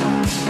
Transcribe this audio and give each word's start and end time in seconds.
promised 0.00 0.40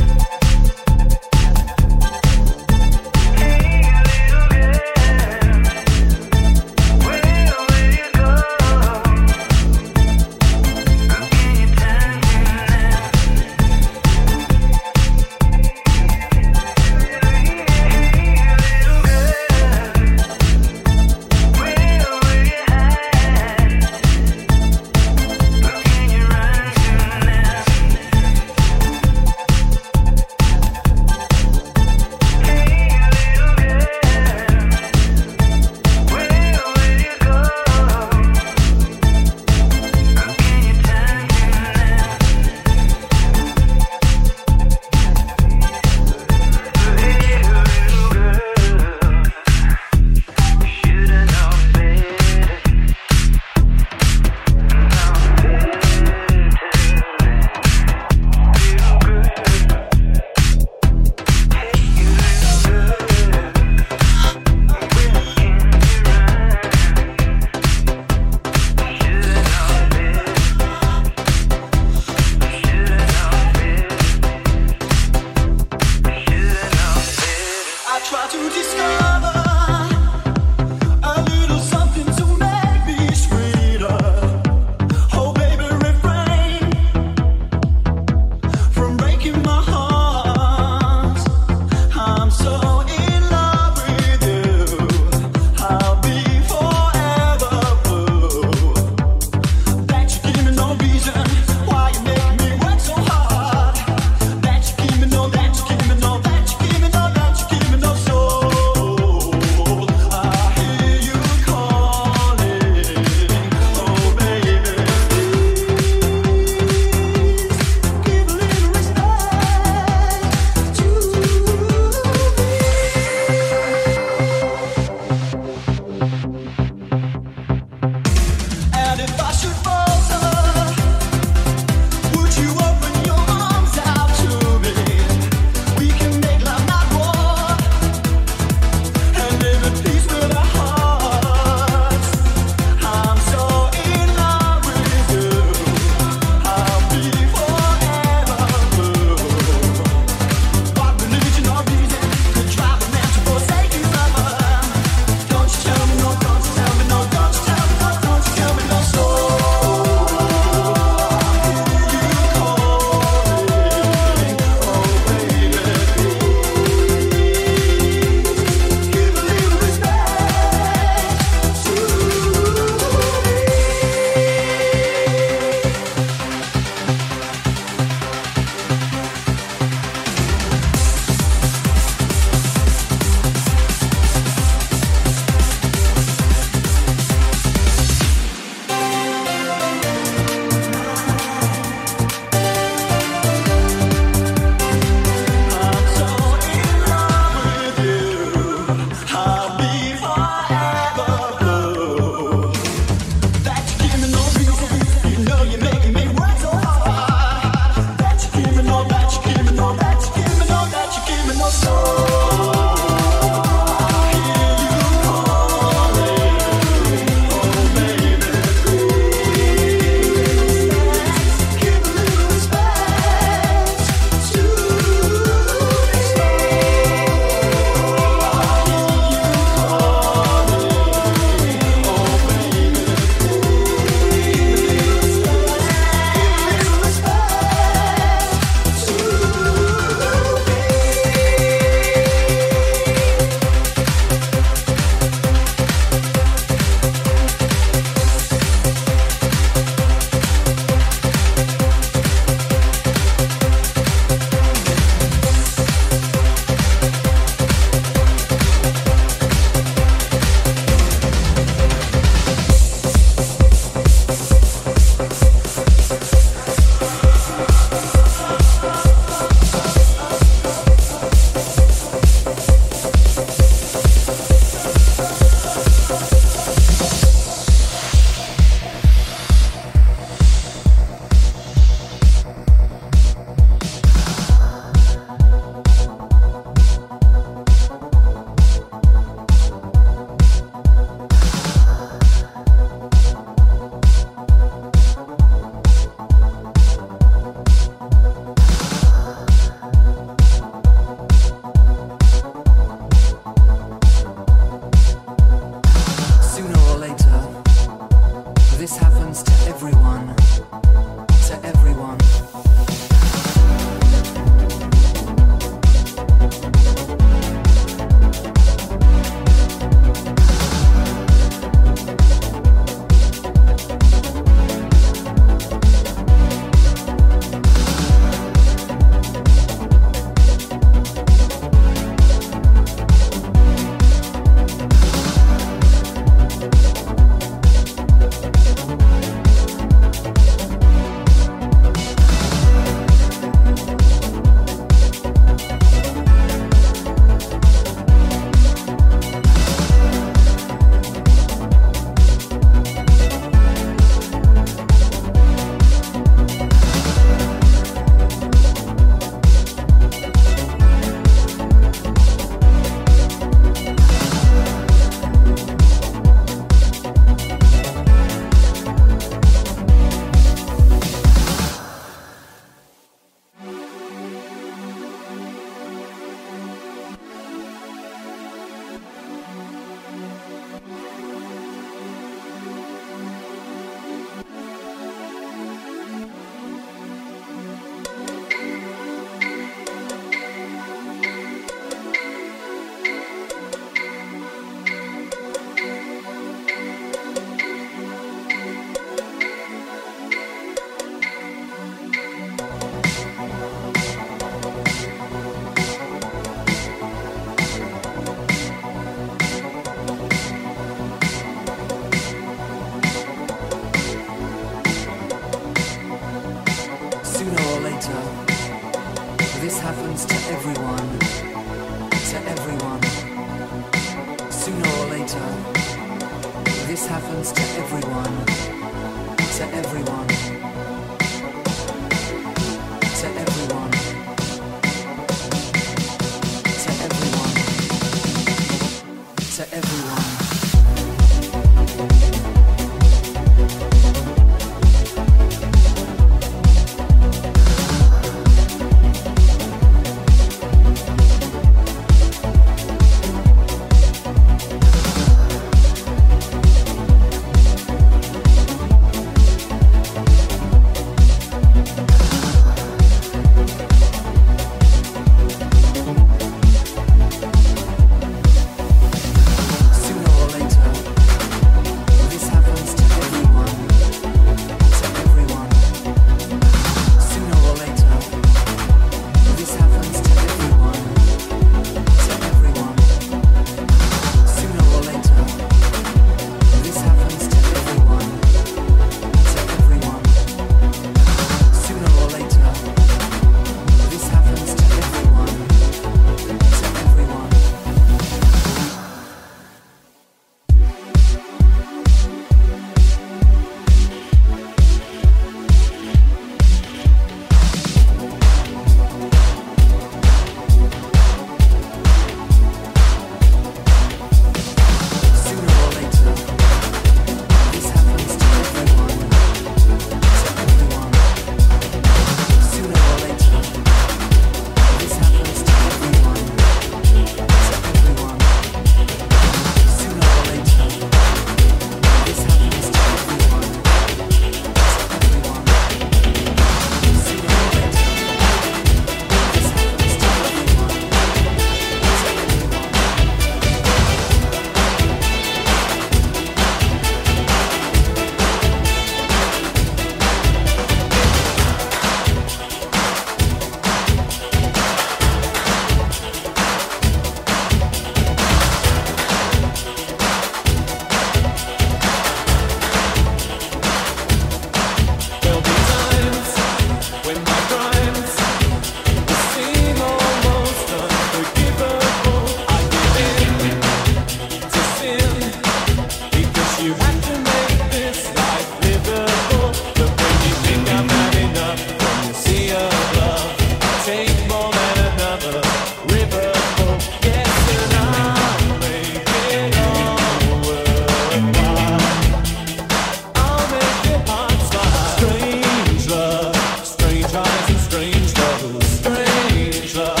future. 599.71 600.00